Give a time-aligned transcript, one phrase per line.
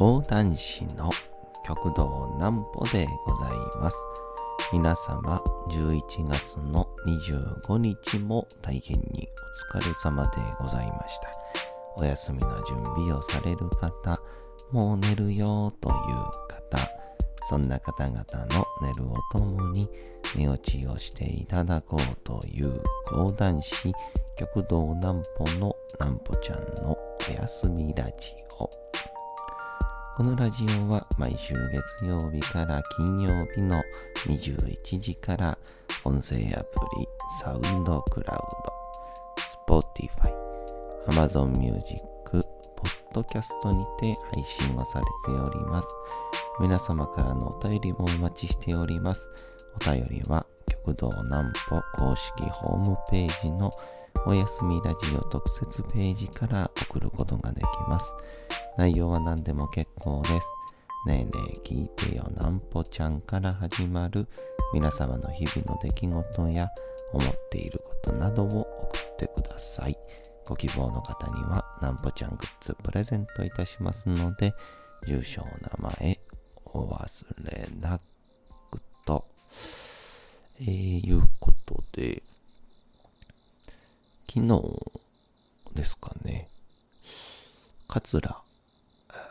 [0.00, 1.10] 講談師の
[1.66, 3.52] 極道南歩でござい
[3.82, 3.98] ます。
[4.72, 9.28] 皆様、11月の25日も大変に
[9.74, 11.30] お疲れ様でございました。
[11.98, 14.18] お休みの準備をされる方、
[14.72, 15.94] もう寝るよという
[16.48, 16.78] 方、
[17.42, 18.24] そんな方々
[18.54, 19.86] の寝るをともに
[20.34, 23.92] 寝落ちをしていただこうという講談師
[24.38, 28.49] 極道南歩の南歩ちゃんのお休みラジオ。
[30.20, 33.82] このラジオは毎週月曜日から金曜日の
[34.26, 35.56] 21時から
[36.04, 37.08] 音声アプリ
[37.42, 38.40] サウンドクラウ
[39.66, 40.30] ド、Spotify、
[41.06, 42.04] Amazon Music、
[43.14, 45.88] Podcast にて配信をされております。
[46.60, 49.26] 皆様からのお便りもお待ちしております。
[49.80, 53.70] お便りは極道南歩公式ホームページの
[54.26, 58.14] おやすみラジオ特設ページから送ることができます。
[58.76, 60.34] 内容は何でも結構です。
[61.06, 64.28] ねえねえ聞いてよなんぽちゃんから始まる
[64.74, 66.68] 皆様の日々の出来事や
[67.14, 68.60] 思っていることなどを
[68.92, 69.96] 送ってください。
[70.44, 74.52] ご希望の方にはなんぽちゃんグッズプレゼントいたしますので、
[75.06, 75.42] 住所、
[75.80, 76.18] 名前、
[76.74, 77.98] お忘れな
[78.70, 79.24] くと、
[80.60, 82.09] えー、いうことで、
[84.32, 84.62] 昨日
[85.74, 86.46] ですかね、
[87.88, 88.20] 桂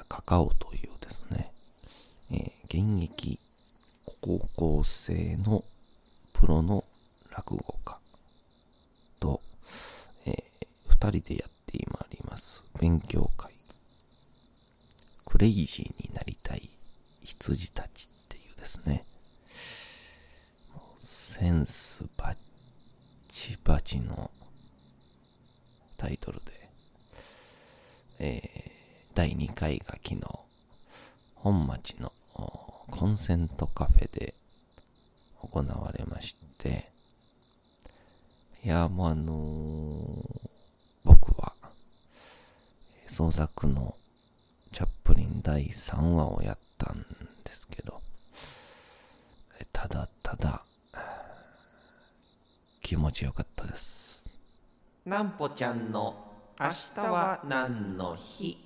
[0.10, 1.54] カカオというですね、
[2.34, 3.40] えー、現役
[4.22, 5.64] 高校生の
[6.34, 6.84] プロの
[7.32, 7.98] 落語家
[9.22, 9.40] と、
[10.26, 10.36] えー、
[10.90, 12.62] 二人でやってまいります。
[12.82, 13.54] 勉強会。
[15.28, 16.70] クレイジーになりたい
[17.24, 19.06] 羊たちっていうですね。
[20.98, 22.38] センスバッ
[23.30, 24.30] チバチの
[26.10, 26.46] タイトルで、
[28.20, 30.22] えー、第2回が昨日、
[31.36, 32.12] 本町の
[32.90, 34.34] コンセントカフェで
[35.44, 36.90] 行われまして、
[38.64, 39.36] いや、もうあのー、
[41.06, 41.54] 僕は、
[43.08, 43.94] 創作の
[44.72, 47.06] チャップリン第3話をやったん
[47.44, 48.02] ですけど、
[49.72, 50.64] ただただ、
[52.82, 54.09] 気持ちよかったです。
[55.06, 56.14] なんぽちゃんの
[56.60, 58.58] 明日は何の日？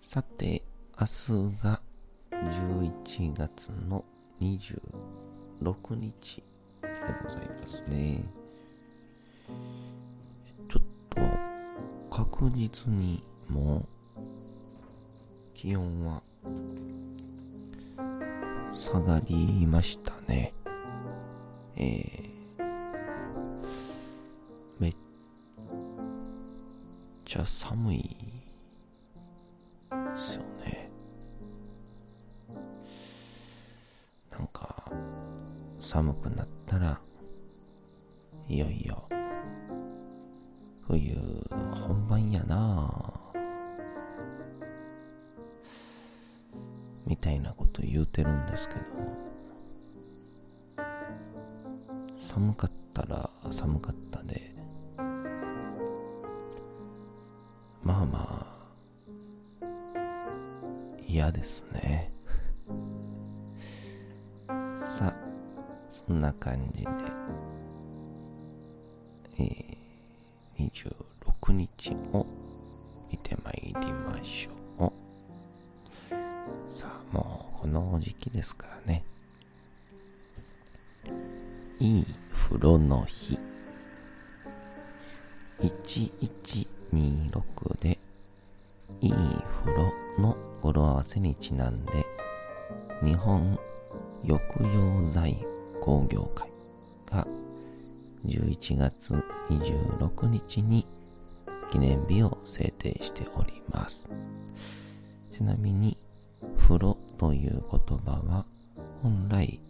[0.00, 0.62] さて
[1.00, 1.80] 明日が
[2.30, 4.04] 11月の
[4.40, 6.36] 26日
[6.80, 6.88] で
[7.24, 8.24] ございますね。
[10.70, 11.20] ちょっと
[12.16, 13.78] 確実にも
[14.16, 14.20] う
[15.56, 16.22] 気温は
[18.74, 20.54] 下がりましたね。
[21.76, 22.31] えー
[27.32, 28.06] ちゃ寒いで
[30.18, 30.90] すよね。
[34.30, 34.84] なんか
[35.80, 37.00] 寒くなったら
[38.50, 39.08] いよいよ
[40.86, 41.16] 冬
[41.72, 42.92] 本番やな
[47.06, 48.80] みたいなこと言うてるんですけど。
[52.14, 54.51] 寒かったら寒かったで。
[61.12, 62.10] 嫌ですね。
[64.48, 65.14] さあ、
[65.90, 66.88] そんな感じで、
[69.38, 72.24] えー、26日を
[73.10, 74.92] 見てまいりましょう。
[76.70, 79.04] さあ、もうこの時期ですからね。
[81.78, 83.38] いい風呂の日。
[85.60, 87.98] 1126で、
[89.02, 89.12] いい
[90.72, 92.06] 語呂合わせにちなんで、
[93.04, 93.58] 日本
[94.24, 94.42] 浴
[94.74, 95.36] 用剤
[95.82, 96.48] 工業会
[97.10, 97.26] が
[98.24, 100.86] 11月26日に
[101.70, 104.08] 記念日を制定しております。
[105.30, 105.98] ちなみに、
[106.58, 108.46] 風呂という言葉は
[109.02, 109.60] 本来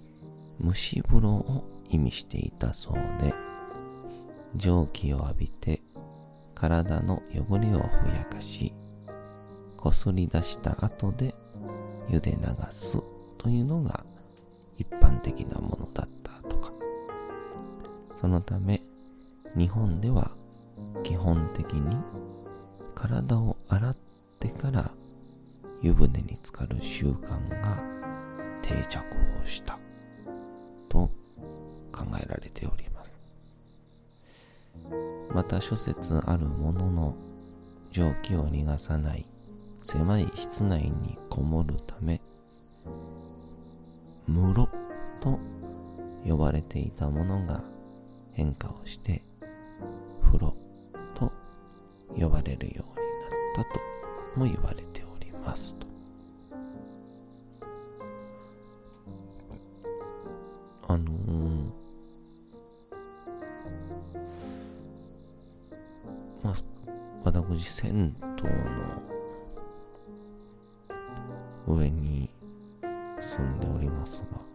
[0.65, 3.35] 蒸し風呂を意味していたそうで、
[4.55, 5.81] 蒸気を浴びて
[6.55, 8.73] 体の汚れをふやかし、
[9.83, 11.35] こすり出した後で
[12.09, 12.39] 茹で流
[12.71, 12.99] す
[13.37, 14.05] というのが
[14.79, 16.71] 一般的なものだったとか。
[18.21, 18.81] そのため、
[19.57, 20.31] 日本では
[21.03, 21.97] 基本的に
[22.95, 23.97] 体を洗っ
[24.39, 24.93] てから
[25.83, 27.83] 湯船に浸かる習慣が
[28.63, 29.01] 定着
[29.43, 29.81] をした
[30.91, 31.09] と
[31.93, 33.21] 考えられております。
[35.35, 37.17] また諸説あるものの
[37.91, 39.27] 蒸気を逃がさない
[39.83, 42.21] 狭い室内にこもるため
[44.29, 44.69] 室
[45.21, 45.39] と
[46.25, 47.63] 呼ばれていたものが
[48.35, 49.23] 変化をして
[50.25, 50.55] 風呂
[51.15, 51.33] と
[52.17, 53.65] 呼ばれるようになった
[54.35, 55.87] とも言われておりますと。
[60.89, 61.71] あのー、
[66.45, 66.55] まあ
[67.25, 69.12] 私銭湯の
[71.67, 72.29] 上に
[73.21, 74.52] 住んでおりますが。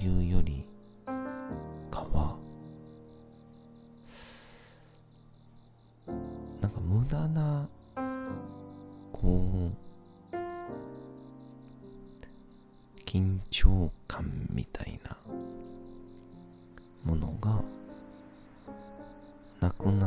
[0.00, 0.64] いうより
[1.90, 2.36] かは
[6.62, 7.68] なんか無駄な
[9.12, 9.70] こ
[10.32, 10.36] う
[13.04, 15.16] 緊張感みたいな
[17.04, 17.62] ものが
[19.60, 19.99] なくな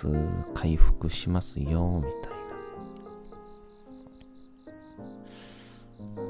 [0.00, 0.06] す
[0.54, 2.40] 回復しますよみたいな。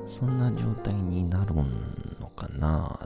[0.09, 3.00] そんな状態になるのかな。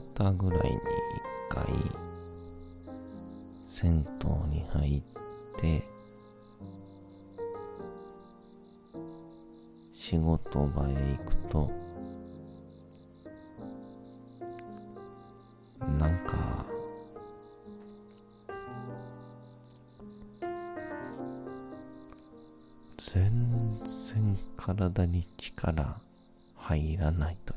[0.00, 0.80] 方ぐらいに一
[1.50, 1.66] 回
[3.66, 4.06] 銭
[4.50, 5.84] 湯に入って
[9.94, 11.70] 仕事場へ行くと
[15.98, 16.64] なんか
[23.12, 26.00] 全然体に力
[26.56, 27.51] 入らない時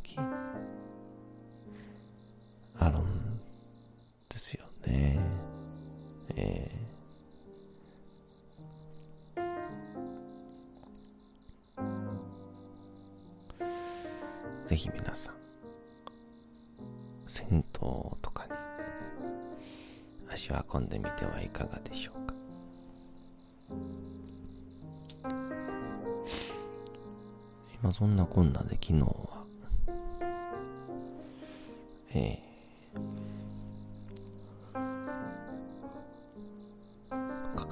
[20.35, 22.33] 足を運んでみてはいかがでしょうか。
[27.81, 29.45] 今そんなこんなで昨日は、
[32.13, 32.45] えー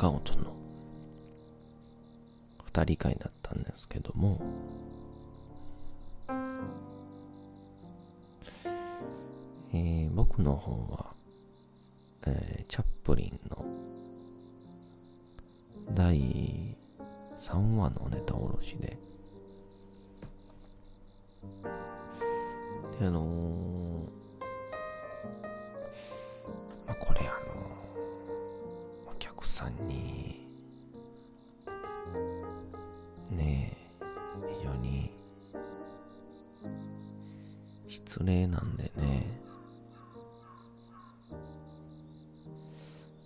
[0.04, 0.52] カオとの
[2.66, 4.42] 二人会だったんですけども、
[9.74, 11.03] えー、僕の方は、
[37.94, 39.24] 失礼なんでね。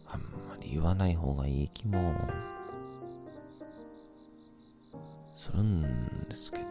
[0.05, 2.13] あんまり言わない方がいい気も。
[5.37, 5.81] するん
[6.27, 6.63] ですけど。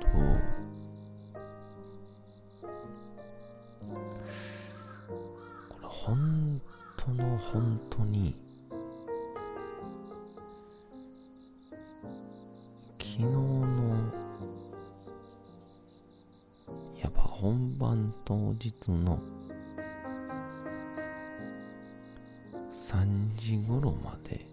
[18.86, 19.18] 日の
[22.76, 24.46] 3時頃まで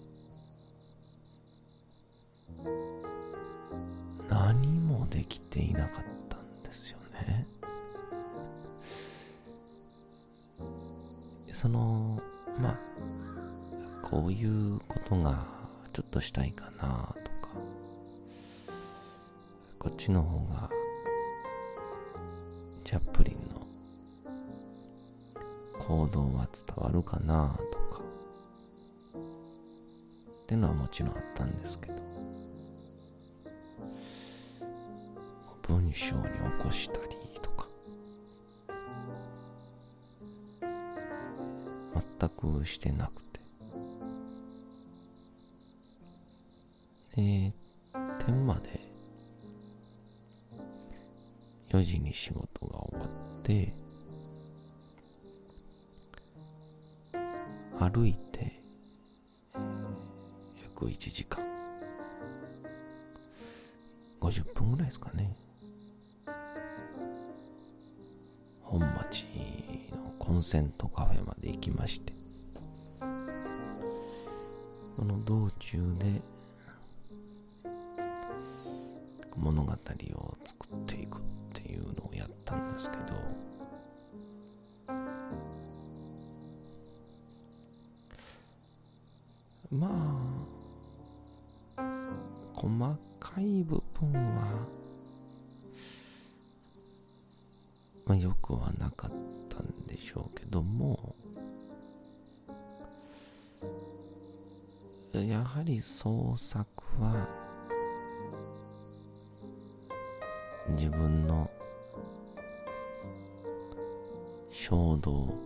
[4.27, 6.97] 何もできていなかったんですよ
[7.27, 7.45] ね。
[11.51, 12.19] その、
[12.59, 12.79] まあ、
[14.01, 15.45] こういうことが
[15.93, 17.49] ちょっとしたいかなとか、
[19.77, 20.69] こっちの方が、
[22.83, 23.22] チャップ
[26.53, 28.03] 伝わるかなとか、
[30.43, 31.93] ってのはもちろんあったんですけど、
[35.67, 36.29] 文章に起
[36.63, 37.67] こしたりとか、
[42.19, 42.29] 全
[42.61, 43.32] くしてなくて。
[57.89, 58.53] 歩いて、
[60.63, 61.43] 約1時間。
[64.21, 65.35] 50分ぐらいですかね。
[68.61, 69.25] 本町
[69.91, 72.13] のコンセントカフェまで行きまして、
[74.95, 76.21] その道中で
[79.35, 79.75] 物語を
[80.45, 81.21] 作っていくっ
[81.53, 83.52] ていうのをやったんですけど、
[105.21, 106.65] やはり創作
[106.99, 107.27] は
[110.69, 111.51] 自分の
[114.51, 115.37] 衝動好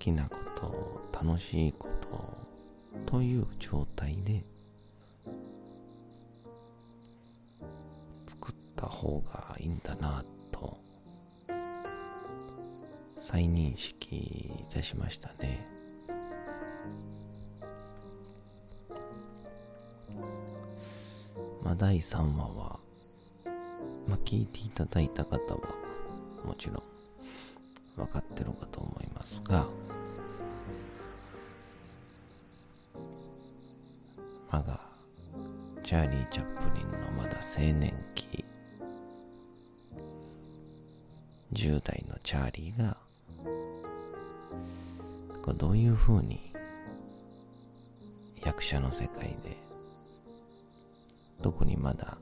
[0.00, 0.36] きなこ
[1.12, 1.88] と楽しいこ
[3.06, 4.42] とという状態で
[8.26, 10.76] 作った方がいいんだなと
[13.20, 15.73] 再認識いたしましたね。
[21.74, 22.78] 第3話は
[24.08, 25.60] まあ聞いていただいた方は
[26.44, 26.82] もちろん
[27.96, 29.66] 分かってるかと思いますが
[34.50, 34.80] 我が
[35.82, 38.44] チャーリー・チャップリンのまだ青年期
[41.52, 42.96] 10代のチャーリーが
[45.42, 46.40] こうどういうに
[48.44, 49.56] 役者の世界で
[51.54, 52.18] 特にまだ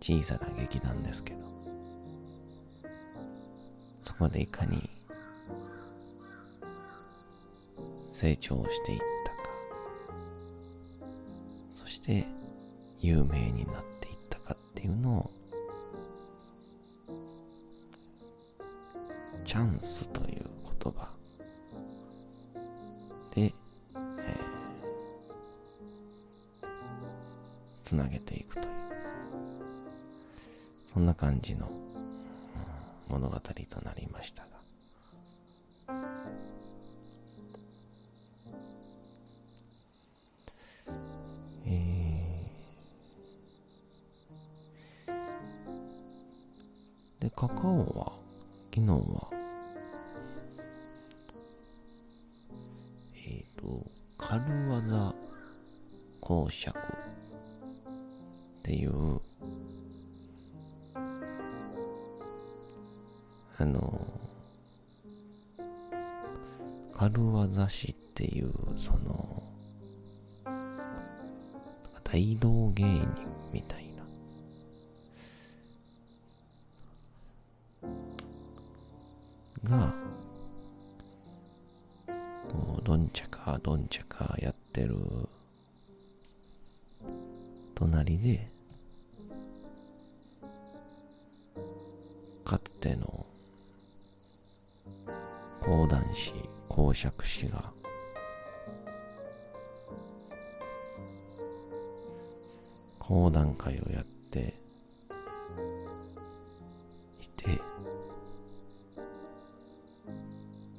[0.00, 1.38] 小さな劇団ですけど。
[4.04, 4.90] そこでいかに
[8.10, 9.38] 成長していったか。
[11.74, 12.26] そして
[13.00, 15.30] 有名になっていったかっていうのを
[19.46, 20.44] チャンスという
[20.82, 21.08] 言葉
[27.88, 28.66] つなげていくという
[30.86, 31.72] そんな感じの、うん、
[33.08, 34.48] 物語となりましたが。
[41.66, 42.44] え、
[47.20, 48.12] でカカオは
[48.74, 49.30] 昨日は
[53.16, 53.66] えっ、ー、と
[54.18, 55.14] 軽技
[56.20, 56.97] 公爵
[67.58, 69.42] 軽技師っていうその
[72.04, 73.06] 大道芸人
[73.52, 73.98] みたいな。
[79.68, 79.92] が
[82.52, 84.94] こうどんちゃかどんちゃかやってる
[87.74, 88.48] 隣で
[92.44, 93.26] かつての
[95.64, 96.32] 講談師
[96.78, 97.72] 公爵士が。
[103.00, 104.54] 講談会をやって
[107.20, 107.60] いて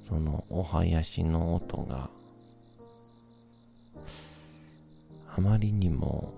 [0.08, 2.10] そのお囃子の音が
[5.36, 6.32] あまりにも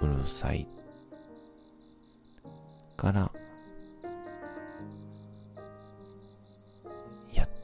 [0.00, 0.66] うるさい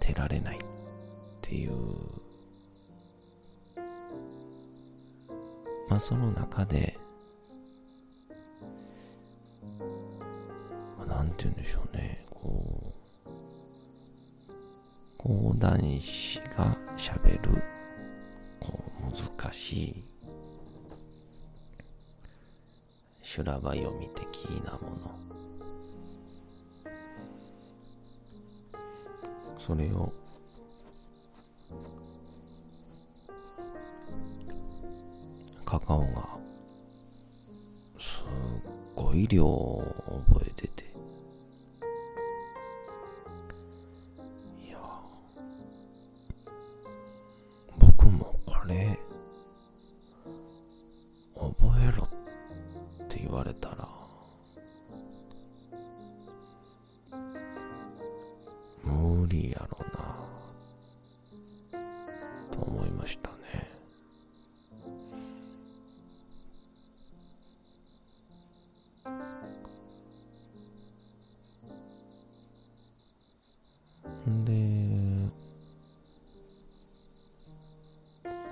[0.06, 0.60] てられないっ
[1.42, 1.72] ていう。
[5.90, 6.96] まあその中で
[11.06, 12.18] なんて言うんでしょうね。
[12.30, 12.48] こ
[15.18, 17.38] う講談師がしゃべる
[18.60, 20.04] こう難しい
[23.22, 25.35] 修羅場読み的なもの。
[29.66, 30.12] それを。
[35.64, 36.28] カカオが。
[37.98, 38.26] すっ
[38.94, 39.82] ごい量を
[40.28, 40.84] 覚えてて。
[44.64, 44.78] いや。
[47.76, 48.96] 僕もこれ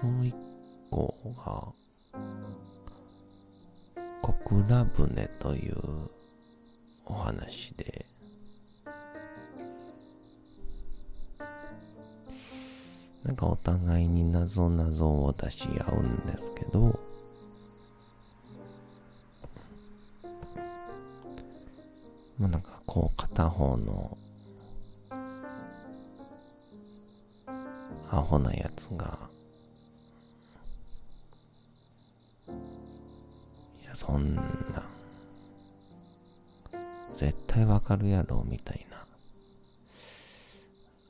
[0.05, 0.35] もう一
[0.91, 1.73] 個が
[4.21, 5.77] 小倉船という
[7.07, 8.05] お話で。
[13.25, 16.99] なんかお互いに謎謎を出し合うんですけども
[22.41, 24.19] うなんかこう片方の
[28.11, 29.19] アホなやつが
[33.95, 34.43] そんな。
[37.13, 38.97] 絶対わかるやろみたいな。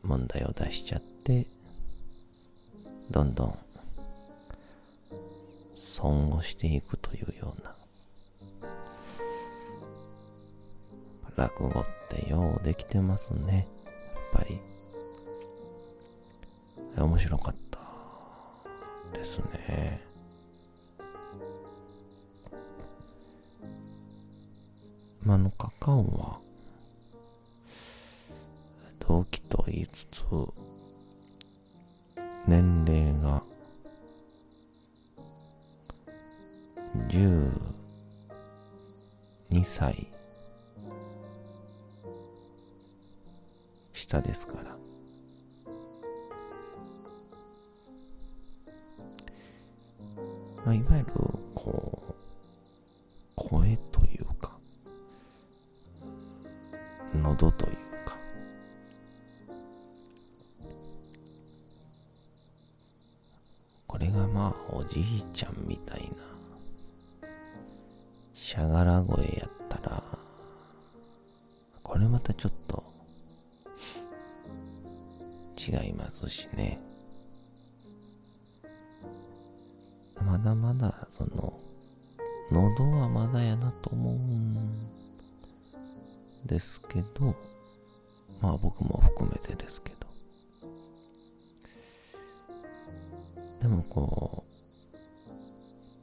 [0.03, 1.47] 問題を出しちゃって
[3.11, 3.59] どんどん
[5.75, 7.75] 損をしていくというような。
[11.37, 13.67] 落語ってようできてますね
[14.35, 14.61] やっぱり。
[16.97, 17.64] 面白かった。
[25.25, 26.39] まあのカカオは
[29.09, 30.23] 同期と言いつつ
[32.47, 33.43] 年齢が
[37.09, 37.53] 12
[39.65, 40.07] 歳
[43.95, 44.75] 下ですから。
[50.65, 51.07] まあ、いわゆる
[51.55, 51.94] こう
[75.67, 76.79] 違いますしね。
[80.25, 81.53] まだまだその
[82.51, 84.69] 喉はまだやなと思うん
[86.47, 87.35] ですけど
[88.41, 90.05] まあ僕も含めてですけど。
[93.63, 94.45] でもこ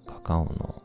[0.07, 0.81] うカカオの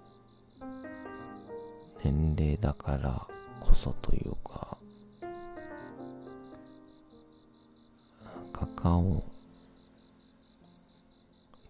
[2.04, 3.26] 年齢だから
[3.60, 4.65] こそというか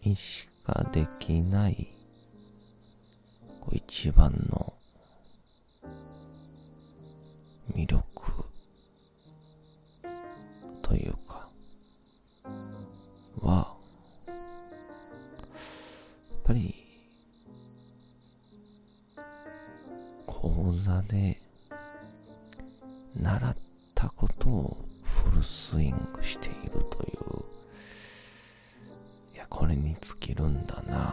[0.07, 1.89] にしかできない。
[3.73, 4.73] 一番の。
[7.75, 8.03] 魅力。
[10.83, 11.49] というか。
[13.43, 13.77] は。
[14.27, 14.37] やっ
[16.45, 16.75] ぱり。
[20.27, 21.37] 講座で。
[23.17, 23.57] 習っ
[23.95, 26.86] たことをフルスイングしている
[29.57, 31.06] これに尽きるんだな。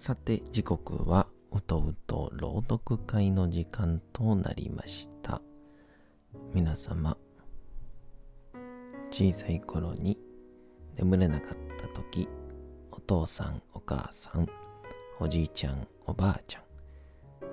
[0.00, 5.42] さて、時刻はうとうと朗読会の時間となりました。
[6.54, 7.16] 皆様、
[9.10, 10.16] 小さい頃に
[10.94, 12.28] 眠れなかった時、
[12.92, 14.46] お父さん、お母さん、
[15.18, 16.62] おじいちゃん、おばあちゃん、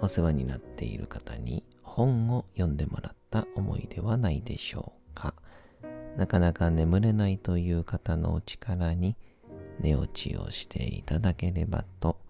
[0.03, 5.33] お世話になっている方に本を読んでもらった思いではないでしょうか。
[6.15, 9.17] なかなか眠れないという方のお力に
[9.79, 12.23] 寝落ちをしていただければと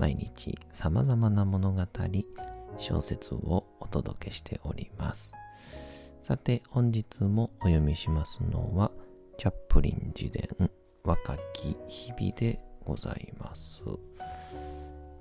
[0.00, 1.86] 毎日様々な物語、
[2.78, 5.34] 小説をお届けしております。
[6.22, 8.90] さて、本日もお読みしますのは、
[9.36, 10.48] チャップリン自伝
[11.04, 13.82] 若き日々でございます。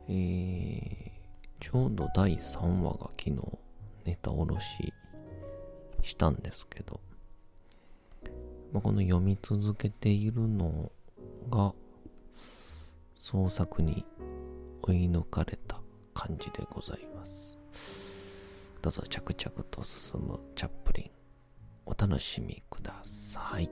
[0.07, 1.11] えー、
[1.59, 3.35] ちょうど第3話が昨日
[4.05, 4.93] ネタおろし
[6.03, 7.01] したんですけど、
[8.71, 10.89] まあ、この読み続けているの
[11.49, 11.73] が
[13.13, 14.05] 創作に
[14.81, 15.81] 追い抜かれた
[16.13, 17.57] 感じでございます。
[18.81, 21.11] どうぞ着々と進むチャップリン、
[21.85, 23.69] お楽しみください。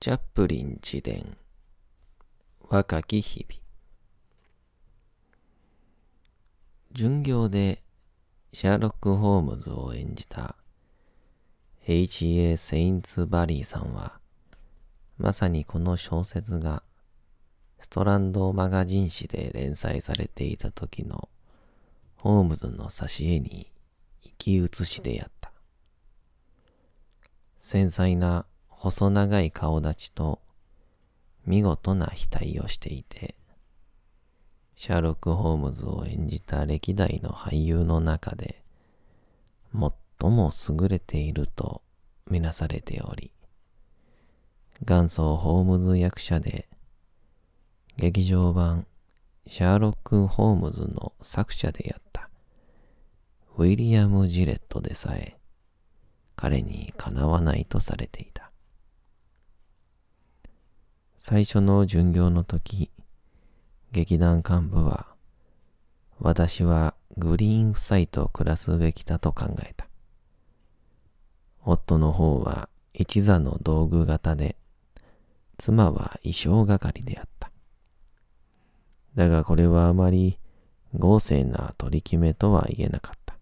[0.00, 1.36] チャップリン自伝
[2.58, 3.61] 若き日々
[6.94, 7.82] 巡業で
[8.52, 10.56] シャーロック・ホームズを演じた
[11.86, 12.58] H.A.
[12.58, 14.20] セインツ・バリーさんは、
[15.16, 16.82] まさにこの小説が
[17.80, 21.30] ストランドマガジン誌で連載されていた時の
[22.16, 23.72] ホームズの挿絵に
[24.22, 25.50] 生き写しでやった。
[27.58, 30.42] 繊細な細長い顔立ちと
[31.46, 33.34] 見事な額をしていて、
[34.74, 38.62] シャーロック・ホームズを演じた歴代の俳優の中で、
[39.72, 41.82] 最も優れていると
[42.28, 43.32] みなされており、
[44.84, 46.68] 元祖ホームズ役者で、
[47.96, 48.86] 劇場版
[49.46, 52.30] シャーロック・ホームズの作者であった
[53.56, 55.36] ウィリアム・ジレットでさえ
[56.36, 58.50] 彼にかなわないとされていた。
[61.20, 62.90] 最初の巡業の時、
[63.92, 65.06] 劇団幹部は、
[66.18, 69.86] 私はグリーン夫妻と暮らすべきだと考えた。
[71.62, 74.56] 夫の方は一座の道具型で、
[75.58, 77.50] 妻は衣装係であった。
[79.14, 80.38] だがこれはあまり
[80.94, 83.36] 豪勢な取り決めとは言えなかった。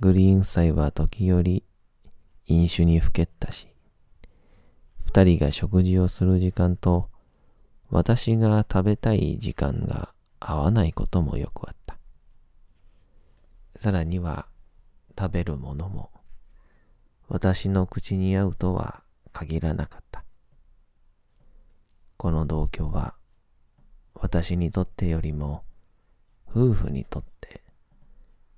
[0.00, 1.64] グリーン夫妻は時折
[2.46, 3.68] 飲酒にふけったし、
[5.06, 7.09] 二人が食事をする時間と
[7.90, 11.98] 私が食べたい時間が合わないこともよくあった。
[13.74, 14.46] さらには
[15.18, 16.10] 食べるものも
[17.28, 20.24] 私の口に合うとは限らなかった。
[22.16, 23.14] この同居は
[24.14, 25.64] 私にとってよりも
[26.48, 27.62] 夫婦にとって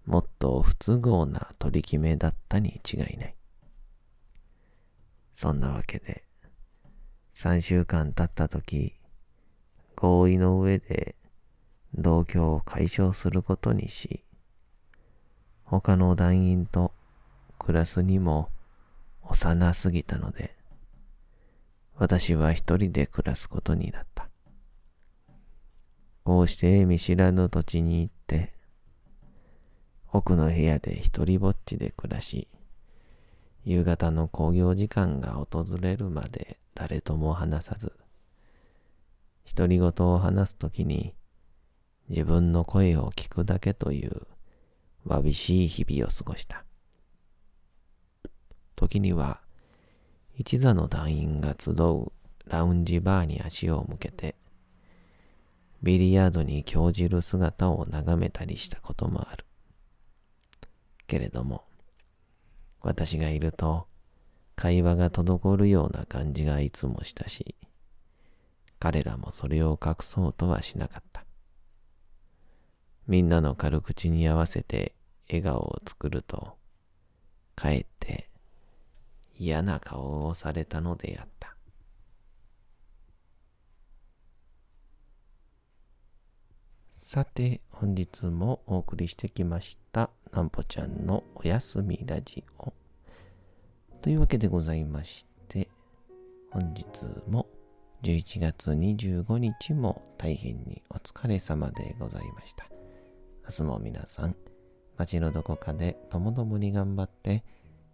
[0.04, 3.34] もっと不都合な取り決めだったに違いない。
[5.32, 6.24] そんなわけで
[7.34, 8.94] 3週間経った時
[9.96, 11.14] 合意の上で
[11.94, 14.24] 同居を解消することにし、
[15.64, 16.92] 他の団員と
[17.58, 18.48] 暮らすにも
[19.22, 20.56] 幼すぎたので、
[21.96, 24.28] 私は一人で暮らすことになった。
[26.24, 28.52] こうして見知らぬ土地に行って、
[30.12, 32.48] 奥の部屋で一人ぼっちで暮らし、
[33.64, 37.92] 夕方の興行時間が訪れるまで誰とも話さず、
[39.44, 41.14] 独り言を話すときに
[42.08, 44.26] 自分の声を聞くだけという
[45.04, 46.64] わびしい日々を過ごした。
[48.76, 49.40] 時には
[50.34, 52.12] 一座の団員が集う
[52.46, 54.34] ラウンジバーに足を向けて
[55.82, 59.44] ビリヤードに興じる姿を眺めたりしたこともある。
[61.06, 61.64] けれども
[62.80, 63.86] 私がいると
[64.56, 67.56] 会話が滞るような感じがいつもしたし、
[68.82, 71.24] 彼らもそれを隠そうとはしなかった。
[73.06, 74.96] みんなの軽口に合わせて
[75.28, 76.58] 笑顔を作ると、
[77.54, 78.28] かえって
[79.38, 81.54] 嫌な顔をされたのであった。
[86.92, 92.72] さて、本日もお送りしてきました、なんぽちゃんのおやすみラジオ。
[94.00, 95.68] というわけでございまして、
[96.50, 97.46] 本日も
[98.02, 102.66] 11月25日も大変にお疲れ様でございました。
[103.48, 104.34] 明日も皆さん、
[104.96, 107.44] 街のどこかでともどもに頑張って、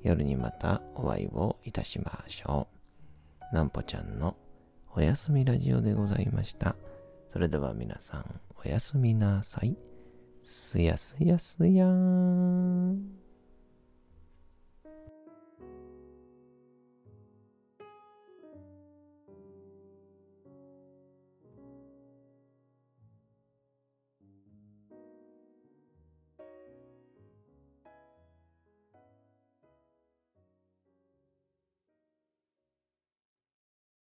[0.01, 2.69] 夜にまたお会いをいたしましょ
[3.53, 3.55] う。
[3.55, 4.35] なんぽちゃんの
[4.95, 6.75] おやすみラジオでございました。
[7.31, 9.77] それでは皆さん、おやすみなさい。
[10.43, 13.28] すやすやすやーん。